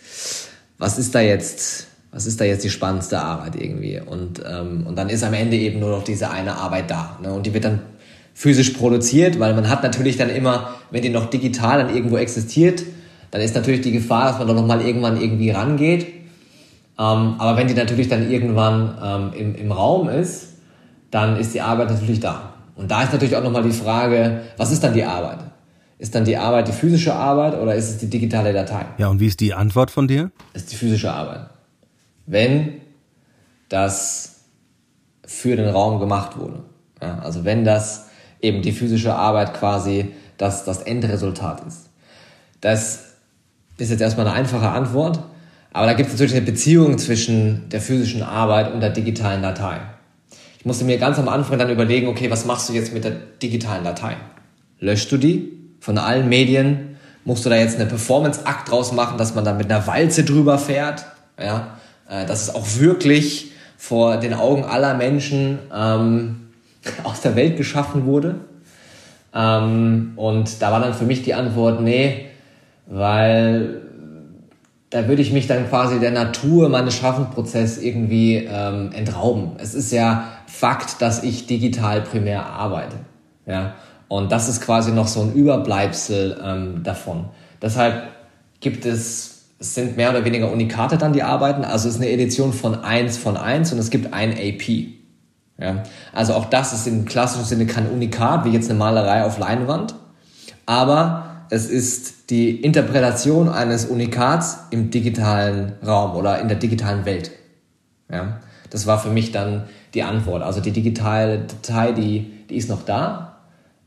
[0.78, 4.00] was ist da jetzt, was ist da jetzt die spannendste Arbeit irgendwie?
[4.00, 7.20] Und, ähm, und dann ist am Ende eben nur noch diese eine Arbeit da.
[7.22, 7.34] Ne?
[7.34, 7.82] Und die wird dann
[8.34, 12.84] physisch produziert, weil man hat natürlich dann immer, wenn die noch digital dann irgendwo existiert,
[13.32, 16.08] dann ist natürlich die Gefahr, dass man dann nochmal irgendwann irgendwie rangeht.
[16.98, 20.51] Ähm, aber wenn die natürlich dann irgendwann ähm, im, im Raum ist,
[21.12, 22.54] dann ist die Arbeit natürlich da.
[22.76, 25.40] Und da ist natürlich auch nochmal die Frage, was ist dann die Arbeit?
[26.00, 28.86] Ist dann die Arbeit die physische Arbeit oder ist es die digitale Datei?
[28.98, 30.32] Ja, und wie ist die Antwort von dir?
[30.54, 31.52] Das ist die physische Arbeit
[32.32, 32.82] wenn
[33.70, 34.46] das
[35.26, 36.64] für den Raum gemacht wurde.
[37.02, 38.08] Ja, also wenn das
[38.42, 41.90] eben die physische Arbeit quasi das, das Endresultat ist.
[42.62, 43.14] Das
[43.78, 45.20] ist jetzt erstmal eine einfache Antwort,
[45.74, 49.80] aber da gibt es natürlich eine Beziehung zwischen der physischen Arbeit und der digitalen Datei.
[50.62, 53.14] Ich musste mir ganz am Anfang dann überlegen, okay, was machst du jetzt mit der
[53.42, 54.16] digitalen Datei?
[54.80, 56.98] Löschst du die von allen Medien?
[57.26, 60.60] Musst du da jetzt eine Performance-Akt draus machen, dass man da mit einer Walze drüber
[60.60, 61.06] fährt?
[61.40, 61.80] Ja?
[62.12, 66.50] äh, dass es auch wirklich vor den Augen aller Menschen ähm,
[67.04, 68.36] aus der Welt geschaffen wurde.
[69.34, 72.26] Ähm, und da war dann für mich die Antwort, nee,
[72.86, 73.82] weil
[74.90, 79.52] da würde ich mich dann quasi der Natur meines Schaffensprozesses irgendwie ähm, entrauben.
[79.58, 82.98] Es ist ja Fakt, dass ich digital primär arbeite.
[83.46, 83.76] Ja?
[84.08, 87.30] Und das ist quasi noch so ein Überbleibsel ähm, davon.
[87.62, 88.04] Deshalb
[88.60, 91.64] gibt es es sind mehr oder weniger Unikate dann, die arbeiten.
[91.64, 94.88] Also es ist eine Edition von 1 von 1 und es gibt ein AP.
[95.60, 95.84] Ja?
[96.14, 99.94] Also auch das ist im klassischen Sinne kein Unikat, wie jetzt eine Malerei auf Leinwand.
[100.66, 107.30] Aber es ist die Interpretation eines Unikats im digitalen Raum oder in der digitalen Welt.
[108.12, 108.40] Ja?
[108.72, 110.42] Das war für mich dann die Antwort.
[110.42, 113.38] Also die digitale Datei, die, die ist noch da.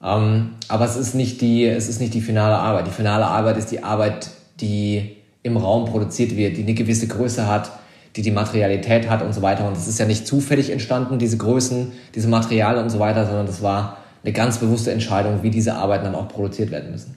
[0.02, 2.86] Ähm, aber es ist, nicht die, es ist nicht die finale Arbeit.
[2.86, 7.46] Die finale Arbeit ist die Arbeit, die im Raum produziert wird, die eine gewisse Größe
[7.46, 7.70] hat,
[8.14, 9.66] die die Materialität hat und so weiter.
[9.66, 13.46] Und das ist ja nicht zufällig entstanden, diese Größen, diese Materialien und so weiter, sondern
[13.46, 17.16] das war eine ganz bewusste Entscheidung, wie diese Arbeiten dann auch produziert werden müssen.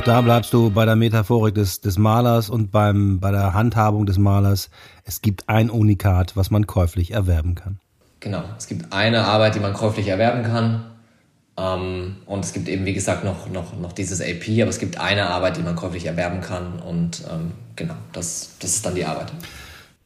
[0.00, 4.06] Auch da bleibst du bei der Metaphorik des, des Malers und beim, bei der Handhabung
[4.06, 4.70] des Malers.
[5.04, 7.80] Es gibt ein Unikat, was man käuflich erwerben kann.
[8.20, 10.86] Genau, es gibt eine Arbeit, die man käuflich erwerben kann
[11.58, 14.98] ähm, und es gibt eben, wie gesagt, noch, noch, noch dieses AP, aber es gibt
[14.98, 16.78] eine Arbeit, die man käuflich erwerben kann.
[16.78, 19.30] Und ähm, genau, das, das ist dann die Arbeit.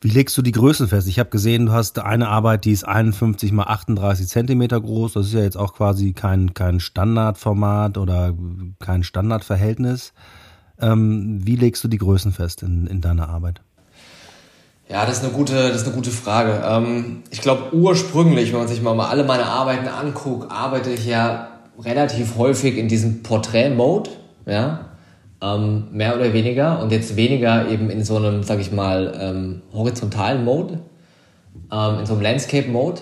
[0.05, 1.09] Wie legst du die Größen fest?
[1.09, 5.15] Ich habe gesehen, du hast eine Arbeit, die ist 51 mal 38 Zentimeter groß.
[5.15, 8.35] Das ist ja jetzt auch quasi kein, kein Standardformat oder
[8.81, 10.13] kein Standardverhältnis.
[10.79, 13.63] Ähm, wie legst du die Größen fest in, in deiner Arbeit?
[14.91, 16.63] Ja, das ist eine gute, das ist eine gute Frage.
[16.69, 21.49] Ähm, ich glaube, ursprünglich, wenn man sich mal alle meine Arbeiten anguckt, arbeite ich ja
[21.83, 24.11] relativ häufig in diesem Portrait-Mode,
[24.45, 24.81] ja,
[25.43, 29.63] ähm, mehr oder weniger, und jetzt weniger eben in so einem, sag ich mal, ähm,
[29.73, 30.81] horizontalen Mode,
[31.73, 33.01] ähm, in so einem Landscape-Mode.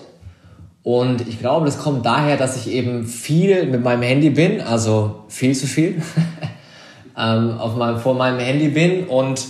[0.83, 5.23] Und ich glaube, das kommt daher, dass ich eben viel mit meinem Handy bin, also
[5.29, 6.01] viel zu viel,
[7.17, 9.45] ähm, auf meinem, vor meinem Handy bin und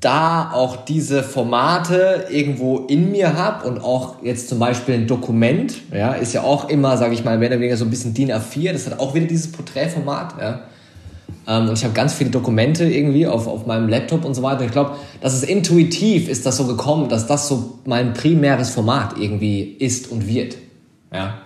[0.00, 5.74] da auch diese Formate irgendwo in mir habe und auch jetzt zum Beispiel ein Dokument,
[5.92, 8.30] ja, ist ja auch immer, sage ich mal, mehr oder weniger so ein bisschen DIN
[8.30, 10.60] A4, das hat auch wieder dieses Porträtformat, ja.
[11.48, 14.64] Ähm, und ich habe ganz viele Dokumente irgendwie auf, auf meinem Laptop und so weiter.
[14.64, 19.18] Ich glaube, das ist intuitiv, ist das so gekommen, dass das so mein primäres Format
[19.18, 20.56] irgendwie ist und wird,
[21.12, 21.38] ja.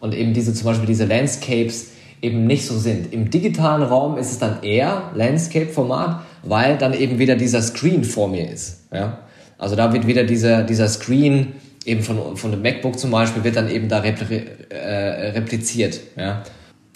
[0.00, 1.88] Und eben diese, zum Beispiel diese Landscapes
[2.22, 3.12] eben nicht so sind.
[3.12, 8.28] Im digitalen Raum ist es dann eher Landscape-Format, weil dann eben wieder dieser Screen vor
[8.28, 8.84] mir ist.
[8.92, 9.18] Ja?
[9.56, 13.56] Also da wird wieder dieser, dieser Screen eben von, von dem MacBook zum Beispiel, wird
[13.56, 16.00] dann eben da repli äh, repliziert.
[16.16, 16.42] Ja?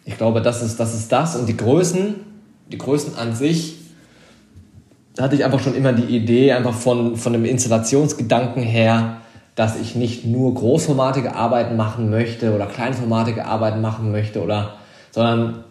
[0.05, 1.37] Ich glaube, das ist, das ist das.
[1.37, 2.14] Und die Größen,
[2.70, 3.77] die Größen an sich,
[5.14, 9.18] da hatte ich einfach schon immer die Idee, einfach von, von dem Installationsgedanken her,
[9.55, 14.77] dass ich nicht nur großformatige Arbeiten machen möchte oder kleinformatige Arbeiten machen möchte oder,
[15.11, 15.64] sondern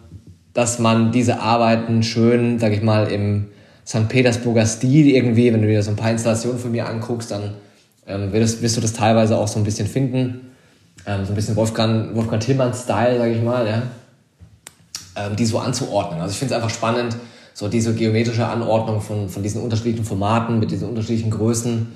[0.54, 3.48] dass man diese Arbeiten schön, sag ich mal, im
[3.86, 4.08] St.
[4.08, 7.54] Petersburger Stil irgendwie, wenn du dir so ein paar Installationen von mir anguckst, dann
[8.06, 10.52] ähm, wirst, wirst, du das teilweise auch so ein bisschen finden.
[11.06, 13.82] Ähm, so ein bisschen Wolfgang, Wolfgang Tillmann-Style, sag ich mal, ja.
[15.16, 16.20] Ähm, die so anzuordnen.
[16.20, 17.16] Also ich finde es einfach spannend,
[17.54, 21.88] so diese geometrische Anordnung von, von diesen unterschiedlichen Formaten mit diesen unterschiedlichen Größen.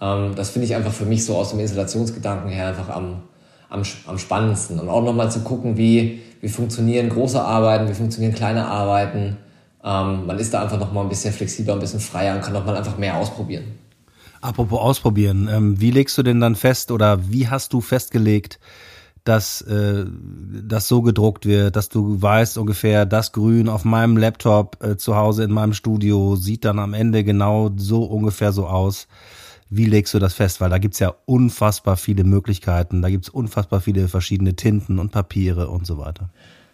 [0.00, 3.22] Ähm, das finde ich einfach für mich so aus dem Installationsgedanken her einfach am,
[3.70, 4.78] am, am spannendsten.
[4.78, 9.38] Und auch nochmal zu gucken, wie, wie funktionieren große Arbeiten, wie funktionieren kleine Arbeiten
[9.84, 12.52] ähm, man ist da einfach noch mal ein bisschen flexibler, ein bisschen freier und kann
[12.52, 13.64] noch mal einfach mehr ausprobieren.
[14.40, 18.58] Apropos ausprobieren, ähm, wie legst du denn dann fest oder wie hast du festgelegt,
[19.28, 24.82] dass äh, das so gedruckt wird, dass du weißt ungefähr, das Grün auf meinem Laptop
[24.82, 29.06] äh, zu Hause in meinem Studio sieht dann am Ende genau so ungefähr so aus.
[29.68, 30.62] Wie legst du das fest?
[30.62, 35.68] Weil da gibt's ja unfassbar viele Möglichkeiten, da gibt's unfassbar viele verschiedene Tinten und Papiere
[35.68, 36.30] und so weiter.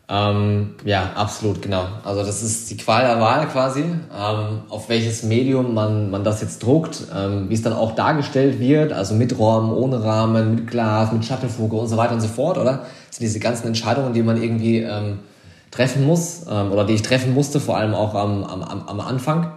[0.07, 1.87] Ähm, ja, absolut, genau.
[2.05, 6.43] Also das ist die Qual der Wahl quasi, ähm, auf welches Medium man, man das
[6.43, 10.67] jetzt druckt, ähm, wie es dann auch dargestellt wird, also mit Rahmen, ohne Rahmen, mit
[10.67, 12.83] Glas, mit Schattenfuge und so weiter und so fort, oder?
[13.09, 15.21] Das sind diese ganzen Entscheidungen, die man irgendwie ähm,
[15.71, 19.53] treffen muss ähm, oder die ich treffen musste, vor allem auch am, am, am Anfang.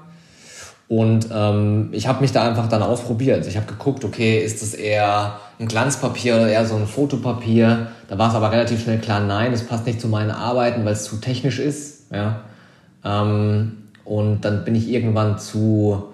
[0.87, 3.45] Und ähm, ich habe mich da einfach dann ausprobiert.
[3.45, 7.87] Ich habe geguckt, okay, ist das eher ein Glanzpapier oder eher so ein Fotopapier?
[8.07, 10.93] Da war es aber relativ schnell klar, nein, das passt nicht zu meinen Arbeiten, weil
[10.93, 12.05] es zu technisch ist.
[12.11, 12.41] Ja.
[13.03, 16.13] Ähm, und dann bin ich irgendwann zu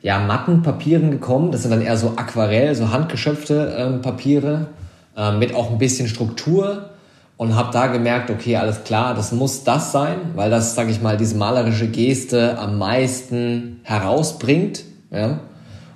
[0.00, 1.50] ja, matten Papieren gekommen.
[1.50, 4.68] Das sind dann eher so Aquarell, so handgeschöpfte ähm, Papiere
[5.16, 6.90] äh, mit auch ein bisschen Struktur
[7.36, 11.00] und habe da gemerkt, okay, alles klar, das muss das sein, weil das, sage ich
[11.00, 14.84] mal, diese malerische Geste am meisten herausbringt.
[15.10, 15.40] Ja?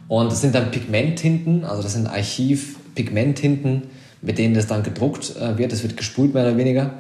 [0.09, 3.83] Und das sind dann Pigmenttinten, also das sind Archiv-Pigmenttinten,
[4.21, 5.71] mit denen das dann gedruckt äh, wird.
[5.71, 6.91] Das wird gesprüht mehr oder weniger.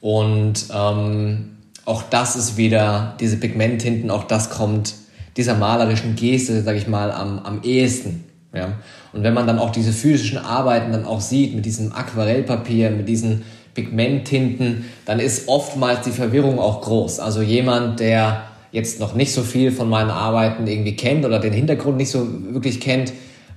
[0.00, 4.94] Und ähm, auch das ist wieder, diese Pigmenttinten, auch das kommt
[5.36, 8.24] dieser malerischen Geste, sage ich mal, am, am ehesten.
[8.54, 8.72] Ja?
[9.12, 13.08] Und wenn man dann auch diese physischen Arbeiten dann auch sieht, mit diesem Aquarellpapier, mit
[13.08, 13.42] diesen
[13.76, 17.20] Pigmenttinten, dann ist oftmals die Verwirrung auch groß.
[17.20, 21.52] Also jemand, der jetzt noch nicht so viel von meinen Arbeiten irgendwie kennt oder den
[21.52, 23.12] Hintergrund nicht so wirklich kennt,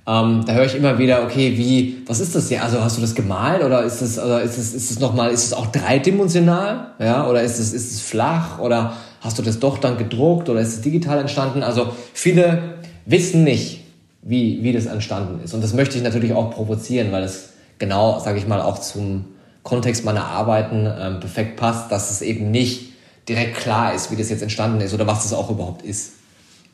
[0.08, 2.64] ähm, da höre ich immer wieder, okay, wie, was ist das hier?
[2.64, 5.46] Also hast du das gemalt oder ist es, oder ist es, ist es nochmal, ist
[5.46, 6.92] es auch dreidimensional?
[7.00, 10.62] Ja, oder ist es, ist es flach oder hast du das doch dann gedruckt oder
[10.62, 11.64] ist es digital entstanden?
[11.64, 13.82] Also viele wissen nicht,
[14.22, 15.54] wie, wie das entstanden ist.
[15.54, 19.26] Und das möchte ich natürlich auch provozieren, weil es genau, sage ich mal, auch zum,
[19.64, 22.94] Kontext meiner Arbeiten ähm, perfekt passt, dass es eben nicht
[23.28, 26.14] direkt klar ist, wie das jetzt entstanden ist oder was das auch überhaupt ist.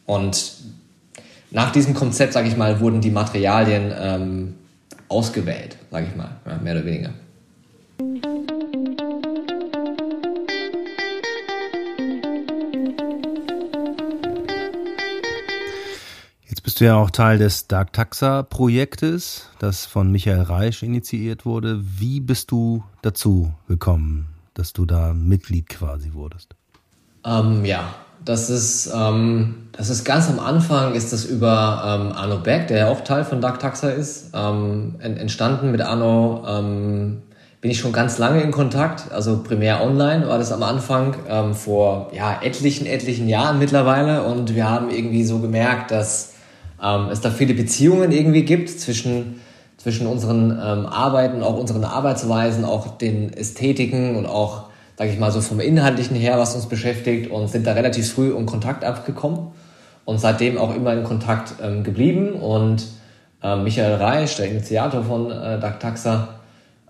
[0.06, 0.54] Und
[1.52, 4.56] nach diesem Konzept, sage ich mal, wurden die Materialien ähm,
[5.10, 6.30] ausgewählt, sage ich mal,
[6.62, 7.10] mehr oder weniger.
[16.76, 21.80] Bist du ja auch Teil des Dark Taxa Projektes, das von Michael Reisch initiiert wurde.
[21.82, 26.54] Wie bist du dazu gekommen, dass du da Mitglied quasi wurdest?
[27.26, 32.40] Ähm, ja, das ist, ähm, das ist ganz am Anfang ist das über ähm, Arno
[32.40, 35.72] Beck, der ja auch Teil von Dark Taxa ist, ähm, entstanden.
[35.72, 37.22] Mit Arno ähm,
[37.62, 41.54] bin ich schon ganz lange in Kontakt, also primär online war das am Anfang ähm,
[41.54, 46.35] vor ja, etlichen, etlichen Jahren mittlerweile und wir haben irgendwie so gemerkt, dass
[46.82, 49.42] ähm, es da viele Beziehungen irgendwie gibt zwischen,
[49.78, 54.66] zwischen unseren ähm, Arbeiten, auch unseren Arbeitsweisen, auch den Ästhetiken und auch,
[54.98, 58.36] sage ich mal, so vom Inhaltlichen her, was uns beschäftigt und sind da relativ früh
[58.36, 59.48] in Kontakt abgekommen
[60.06, 62.86] und seitdem auch immer in Kontakt ähm, geblieben und
[63.42, 66.30] äh, Michael Reisch, der Initiator von äh, Dark Taxa,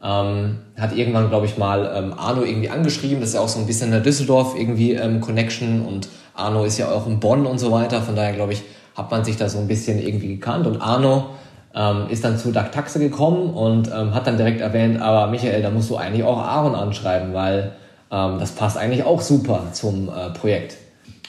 [0.04, 3.20] ähm, hat irgendwann, glaube ich, mal ähm, Arno irgendwie angeschrieben.
[3.20, 6.66] Das ist ja auch so ein bisschen in der Düsseldorf irgendwie ähm, Connection und Arno
[6.66, 8.02] ist ja auch in Bonn und so weiter.
[8.02, 8.62] Von daher, glaube ich,
[8.96, 11.32] hat man sich da so ein bisschen irgendwie gekannt und Arno
[11.76, 15.62] ähm, ist dann zu Dag Taxe gekommen und ähm, hat dann direkt erwähnt, aber Michael,
[15.62, 17.74] da musst du eigentlich auch Aaron anschreiben, weil
[18.12, 20.78] ähm, das passt eigentlich auch super zum äh, Projekt.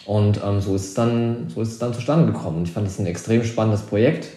[0.06, 2.62] Und ähm, so, ist es dann, so ist es dann zustande gekommen.
[2.62, 4.28] Ich fand das ein extrem spannendes Projekt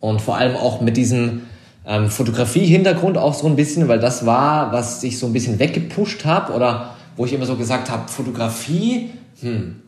[0.00, 1.42] und vor allem auch mit diesem
[1.86, 6.24] ähm, Fotografie-Hintergrund auch so ein bisschen, weil das war, was ich so ein bisschen weggepusht
[6.24, 9.82] habe oder wo ich immer so gesagt habe, Fotografie, hm,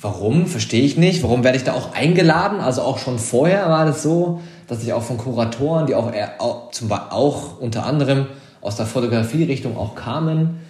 [0.00, 2.60] warum, verstehe ich nicht, warum werde ich da auch eingeladen?
[2.60, 6.40] Also auch schon vorher war das so, dass ich auch von Kuratoren, die auch, eher,
[6.40, 8.26] auch, zum, auch unter anderem
[8.60, 10.60] aus der Fotografie-Richtung auch kamen,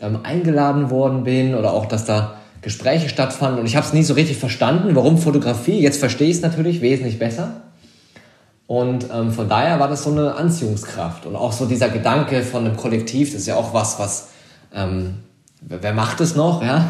[0.00, 4.02] ähm, eingeladen worden bin oder auch, dass da Gespräche stattfanden und ich habe es nie
[4.02, 5.80] so richtig verstanden, warum Fotografie.
[5.80, 7.62] Jetzt verstehe ich es natürlich wesentlich besser.
[8.66, 12.66] Und ähm, von daher war das so eine Anziehungskraft und auch so dieser Gedanke von
[12.66, 14.28] einem Kollektiv, das ist ja auch was, was
[14.74, 15.16] ähm,
[15.60, 16.86] wer macht es noch, ja?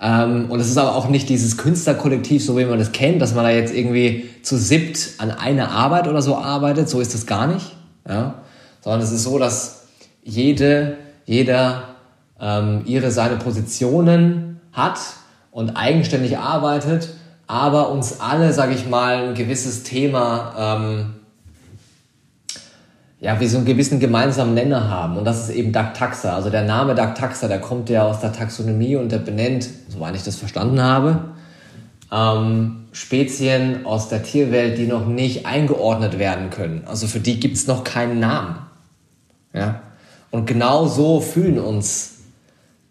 [0.00, 3.34] Ähm, und es ist aber auch nicht dieses Künstlerkollektiv, so wie man das kennt, dass
[3.34, 6.88] man da jetzt irgendwie zu siebt an einer Arbeit oder so arbeitet.
[6.88, 7.76] So ist es gar nicht.
[8.06, 8.42] Ja?
[8.82, 9.86] Sondern es ist so, dass
[10.22, 11.84] jede, jeder
[12.40, 14.98] ähm, ihre seine Positionen hat
[15.50, 17.08] und eigenständig arbeitet,
[17.46, 21.14] aber uns alle, sage ich mal, ein gewisses Thema ähm,
[23.18, 25.16] ja, wir so einen gewissen gemeinsamen Nenner haben.
[25.16, 26.34] Und das ist eben Daktaxa.
[26.34, 30.22] Also der Name Daktaxa, der kommt ja aus der Taxonomie und der benennt, soweit ich
[30.22, 31.30] das verstanden habe,
[32.12, 36.82] ähm, Spezien aus der Tierwelt, die noch nicht eingeordnet werden können.
[36.86, 38.56] Also für die gibt es noch keinen Namen.
[39.52, 39.80] Ja?
[40.30, 42.18] Und genau so fühlen uns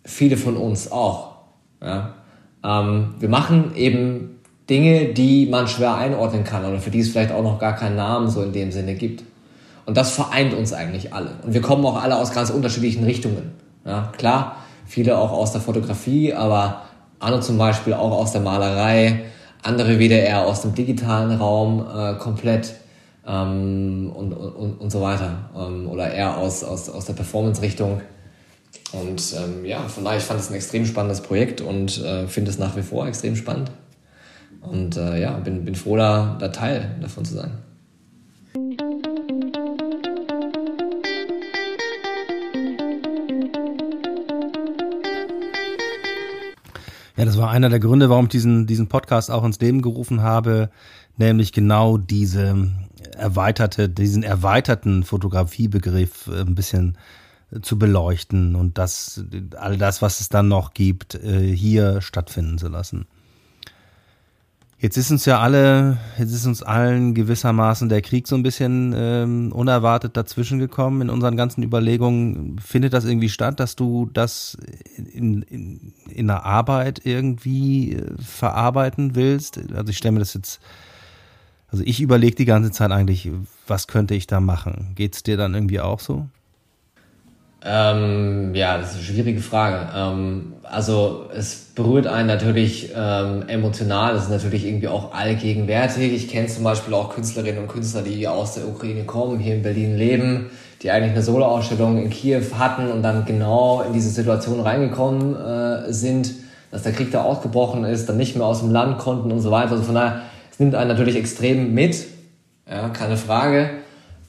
[0.03, 1.35] viele von uns auch.
[1.81, 2.15] Ja?
[2.63, 7.31] Ähm, wir machen eben Dinge, die man schwer einordnen kann oder für die es vielleicht
[7.31, 9.23] auch noch gar keinen Namen so in dem Sinne gibt.
[9.85, 11.31] Und das vereint uns eigentlich alle.
[11.43, 13.51] Und wir kommen auch alle aus ganz unterschiedlichen Richtungen.
[13.85, 16.81] Ja, klar, viele auch aus der Fotografie, aber
[17.19, 19.25] Arno zum Beispiel auch aus der Malerei,
[19.61, 22.75] andere wieder eher aus dem digitalen Raum äh, komplett
[23.27, 25.49] ähm, und, und, und so weiter.
[25.55, 28.01] Ähm, oder eher aus, aus, aus der Performance-Richtung.
[28.91, 32.51] Und ähm, ja, von daher, ich fand es ein extrem spannendes Projekt und äh, finde
[32.51, 33.71] es nach wie vor extrem spannend.
[34.61, 37.51] Und äh, ja, bin, bin froh, da, da Teil davon zu sein.
[47.17, 50.21] Ja, das war einer der Gründe, warum ich diesen, diesen Podcast auch ins Leben gerufen
[50.21, 50.69] habe,
[51.17, 52.69] nämlich genau diese
[53.17, 56.97] erweiterte, diesen erweiterten Fotografiebegriff äh, ein bisschen
[57.61, 59.23] zu beleuchten und das,
[59.55, 63.05] all das, was es dann noch gibt, äh, hier stattfinden zu lassen.
[64.77, 68.93] Jetzt ist uns ja alle, jetzt ist uns allen gewissermaßen der Krieg so ein bisschen
[68.95, 72.59] ähm, unerwartet dazwischen gekommen in unseren ganzen Überlegungen.
[72.59, 74.57] Findet das irgendwie statt, dass du das
[74.97, 79.59] in, in, in der Arbeit irgendwie äh, verarbeiten willst?
[79.73, 80.59] Also ich stelle mir das jetzt,
[81.69, 83.31] also ich überlege die ganze Zeit eigentlich,
[83.67, 84.91] was könnte ich da machen?
[84.95, 86.27] Geht es dir dann irgendwie auch so?
[87.67, 89.89] Ähm, ja, das ist eine schwierige Frage.
[89.95, 96.13] Ähm, also es berührt einen natürlich ähm, emotional, das ist natürlich irgendwie auch allgegenwärtig.
[96.13, 99.63] Ich kenne zum Beispiel auch Künstlerinnen und Künstler, die aus der Ukraine kommen, hier in
[99.63, 100.51] Berlin leben,
[100.83, 105.91] die eigentlich eine Soloausstellung in Kiew hatten und dann genau in diese Situation reingekommen äh,
[105.91, 106.33] sind,
[106.69, 109.49] dass der Krieg da ausgebrochen ist, dann nicht mehr aus dem Land konnten und so
[109.49, 109.71] weiter.
[109.71, 112.05] Also von daher, es nimmt einen natürlich extrem mit,
[112.69, 113.69] ja, keine Frage.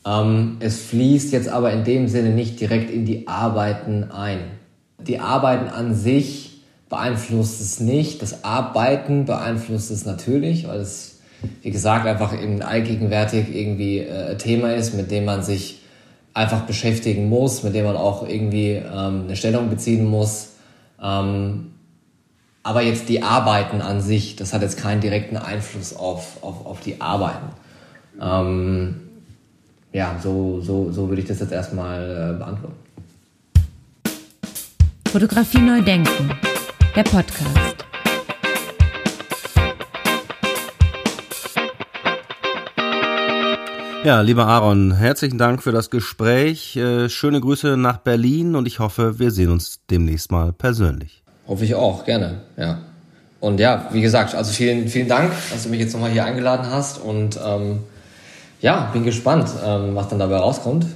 [0.07, 4.39] Ähm, es fließt jetzt aber in dem Sinne nicht direkt in die Arbeiten ein.
[5.01, 8.23] Die Arbeiten an sich beeinflusst es nicht.
[8.23, 11.19] Das Arbeiten beeinflusst es natürlich, weil es,
[11.63, 15.83] wie gesagt, einfach eben allgegenwärtig irgendwie äh, Thema ist, mit dem man sich
[16.33, 20.51] einfach beschäftigen muss, mit dem man auch irgendwie ähm, eine Stellung beziehen muss.
[21.03, 21.73] Ähm,
[22.63, 26.81] aber jetzt die Arbeiten an sich, das hat jetzt keinen direkten Einfluss auf, auf, auf
[26.81, 27.49] die Arbeiten.
[28.21, 29.06] Ähm,
[29.97, 32.77] ja, so, so, so würde ich das jetzt erstmal äh, beantworten.
[35.11, 36.31] Fotografie neu denken,
[36.95, 37.87] der Podcast.
[44.05, 46.77] Ja, lieber Aaron, herzlichen Dank für das Gespräch.
[46.77, 51.23] Äh, schöne Grüße nach Berlin und ich hoffe, wir sehen uns demnächst mal persönlich.
[51.49, 52.83] Hoffe ich auch, gerne, ja.
[53.41, 56.67] Und ja, wie gesagt, also vielen, vielen Dank, dass du mich jetzt nochmal hier eingeladen
[56.71, 57.81] hast und ähm,
[58.61, 60.87] ja, bin gespannt, ähm, was dann dabei rauskommt.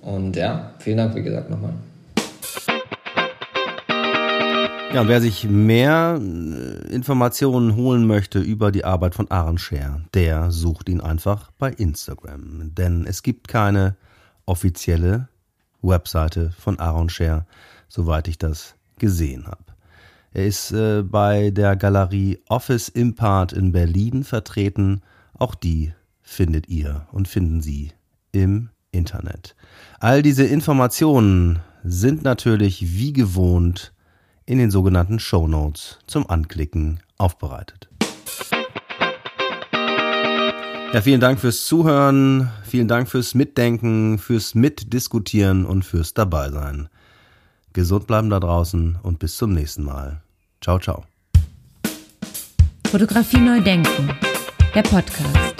[0.00, 1.72] Und ja, vielen Dank, wie gesagt, nochmal.
[4.92, 10.52] Ja, wer sich mehr äh, Informationen holen möchte über die Arbeit von Aaron Scher, der
[10.52, 12.74] sucht ihn einfach bei Instagram.
[12.74, 13.96] Denn es gibt keine
[14.46, 15.28] offizielle
[15.82, 17.44] Webseite von Aaron Scher,
[17.88, 19.64] soweit ich das gesehen habe.
[20.32, 25.02] Er ist äh, bei der Galerie Office Impart in Berlin vertreten.
[25.36, 25.92] Auch die
[26.24, 27.92] findet ihr und finden Sie
[28.32, 29.54] im Internet.
[30.00, 33.92] All diese Informationen sind natürlich wie gewohnt
[34.46, 37.88] in den sogenannten Show Notes zum Anklicken aufbereitet.
[40.92, 46.88] Ja, vielen Dank fürs Zuhören, vielen Dank fürs Mitdenken, fürs Mitdiskutieren und fürs Dabeisein.
[47.72, 50.22] Gesund bleiben da draußen und bis zum nächsten Mal.
[50.60, 51.04] Ciao, ciao.
[52.86, 54.10] Fotografie neu denken.
[54.72, 55.53] Der Podcast.